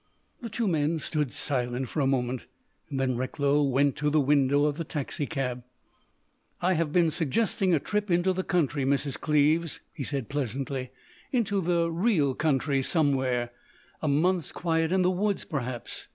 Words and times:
The 0.41 0.49
two 0.49 0.67
men 0.67 0.97
stood 0.97 1.31
silent 1.31 1.87
for 1.87 1.99
a 1.99 2.07
moment, 2.07 2.47
then 2.89 3.15
Recklow 3.15 3.61
went 3.61 3.95
to 3.97 4.09
the 4.09 4.19
window 4.19 4.65
of 4.65 4.77
the 4.77 4.83
taxicab. 4.83 5.63
"I 6.59 6.73
have 6.73 6.91
been 6.91 7.11
suggesting 7.11 7.75
a 7.75 7.79
trip 7.79 8.09
into 8.09 8.33
the 8.33 8.43
country, 8.43 8.83
Mrs. 8.83 9.21
Cleves," 9.21 9.79
he 9.93 10.03
said 10.03 10.27
pleasantly, 10.27 10.89
"—into 11.31 11.61
the 11.61 11.91
real 11.91 12.33
country, 12.33 12.81
somewhere,—a 12.81 14.07
month's 14.07 14.51
quiet 14.51 14.91
in 14.91 15.03
the 15.03 15.11
woods, 15.11 15.45
perhaps. 15.45 16.07